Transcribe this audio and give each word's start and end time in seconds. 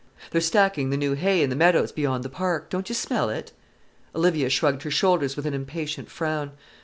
They're 0.31 0.41
stacking 0.41 0.89
the 0.89 0.97
new 0.97 1.13
hay 1.13 1.43
in 1.43 1.51
the 1.51 1.55
meadows 1.55 1.91
beyond 1.91 2.23
the 2.23 2.29
park. 2.29 2.71
Don't 2.71 2.89
you 2.89 2.95
smell 2.95 3.29
it?" 3.29 3.51
Olivia 4.15 4.49
shrugged 4.49 4.81
her 4.81 4.89
shoulders 4.89 5.35
with 5.35 5.45
an 5.45 5.53
impatient 5.53 6.09
frown. 6.09 6.53